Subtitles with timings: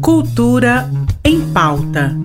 [0.00, 0.90] Cultura
[1.24, 2.16] em pauta.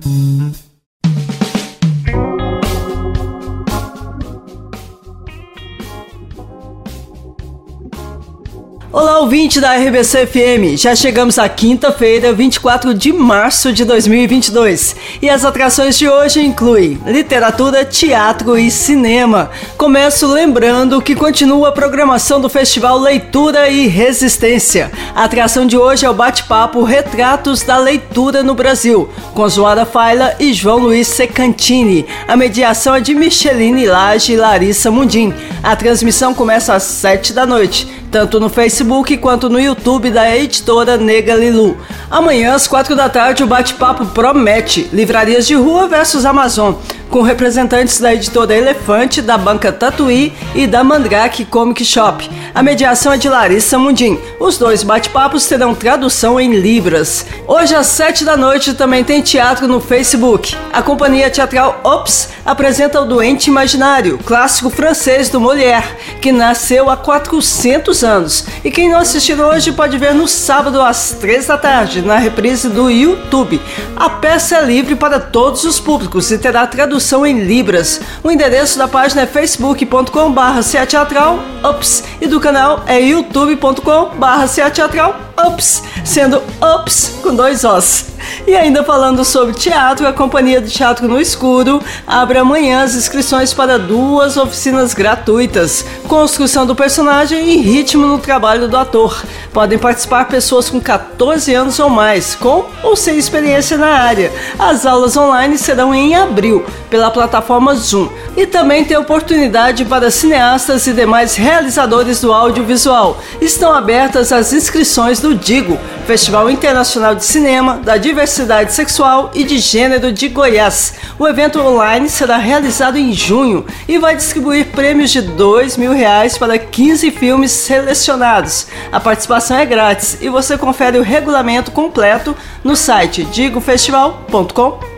[8.96, 10.78] Olá, ouvinte da RBC FM.
[10.78, 14.94] Já chegamos à quinta-feira, 24 de março de 2022.
[15.20, 19.50] E as atrações de hoje incluem literatura, teatro e cinema.
[19.76, 24.92] Começo lembrando que continua a programação do Festival Leitura e Resistência.
[25.12, 30.36] A atração de hoje é o bate-papo Retratos da Leitura no Brasil, com Zoara Faila
[30.38, 32.06] e João Luiz Secantini.
[32.28, 35.34] A mediação é de Micheline Lage e Larissa Mundim.
[35.64, 40.96] A transmissão começa às 7 da noite tanto no Facebook quanto no YouTube da editora
[40.96, 41.76] Nega Lilu.
[42.08, 46.76] Amanhã, às quatro da tarde, o bate-papo promete Livrarias de Rua versus Amazon
[47.14, 52.28] com representantes da editora Elefante, da banca Tatuí e da Mandrake Comic Shop.
[52.52, 54.18] A mediação é de Larissa Mundim.
[54.40, 57.24] Os dois bate-papos terão tradução em Libras.
[57.46, 60.56] Hoje às sete da noite também tem teatro no Facebook.
[60.72, 66.96] A companhia teatral Ops apresenta o Doente Imaginário, clássico francês do Molière, que nasceu há
[66.96, 68.44] 400 anos.
[68.64, 72.68] E quem não assistiu hoje pode ver no sábado às três da tarde, na reprise
[72.68, 73.60] do YouTube.
[73.94, 78.00] A peça é livre para todos os públicos e terá tradução tradução em Libras.
[78.22, 85.14] O endereço da página é facebook.com.br teatral ups e do canal é youtube.com.br teatral
[85.46, 86.42] ups, sendo
[86.80, 88.06] ups com dois Os.
[88.46, 93.52] E ainda falando sobre teatro, a Companhia de Teatro no Escuro abre amanhã as inscrições
[93.52, 99.22] para duas oficinas gratuitas: construção do personagem e ritmo no trabalho do ator.
[99.54, 104.32] Podem participar pessoas com 14 anos ou mais, com ou sem experiência na área.
[104.58, 110.88] As aulas online serão em abril pela plataforma Zoom e também tem oportunidade para cineastas
[110.88, 113.16] e demais realizadores do audiovisual.
[113.40, 119.58] Estão abertas as inscrições do Digo, Festival Internacional de Cinema da Diversidade Sexual e de
[119.58, 120.94] Gênero de Goiás.
[121.18, 126.36] O evento online será realizado em junho e vai distribuir prêmios de dois mil reais
[126.36, 128.66] para 15 filmes selecionados.
[128.92, 134.93] A participação é grátis e você confere o regulamento completo no site digofestival.com.br.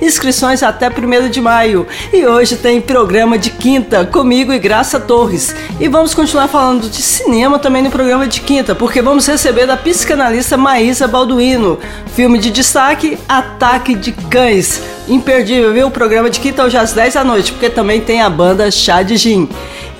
[0.00, 1.86] Inscrições até 1 de maio.
[2.12, 5.54] E hoje tem programa de quinta comigo e Graça Torres.
[5.80, 9.76] E vamos continuar falando de cinema também no programa de quinta, porque vamos receber a
[9.76, 11.78] psicanalista Maísa Balduino.
[12.14, 14.82] Filme de destaque: Ataque de Cães.
[15.08, 15.86] Imperdível, viu?
[15.88, 19.02] O programa de quinta hoje às 10 da noite, porque também tem a banda Chá
[19.02, 19.48] de Gin.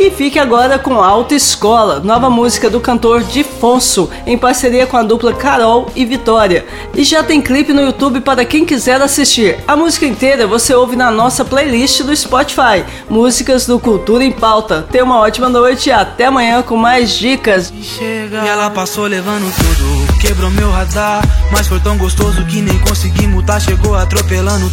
[0.03, 5.03] E fique agora com Alta Escola, nova música do cantor Difonso, em parceria com a
[5.05, 6.67] dupla Carol e Vitória.
[6.93, 9.59] E já tem clipe no YouTube para quem quiser assistir.
[9.65, 14.85] A música inteira você ouve na nossa playlist do Spotify, Músicas do Cultura em Pauta.
[14.91, 17.73] Tenha uma ótima noite e até amanhã com mais dicas.
[17.81, 18.43] Chega.
[18.45, 23.29] E ela passou levando tudo, quebrou meu radar, mas foi tão gostoso que nem consegui
[23.29, 24.69] mutar, chegou atropelando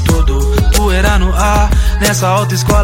[1.20, 1.70] no ar,
[2.00, 2.30] nessa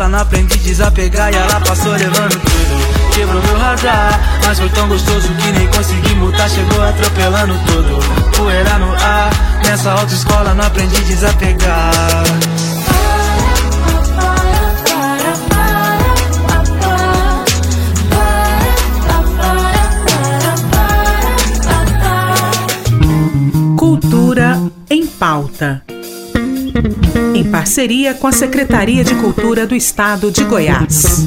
[0.07, 5.27] não aprendi desapegar e ela passou levando tudo Quebrou meu radar Mas foi tão gostoso
[5.27, 9.29] que nem consegui mutar Chegou atropelando tudo Poeira no ar
[9.63, 12.23] Nessa autoescola não aprendi desapegar
[23.77, 24.59] Cultura
[24.89, 25.83] em pauta.
[27.33, 31.25] Em parceria com a Secretaria de Cultura do Estado de Goiás.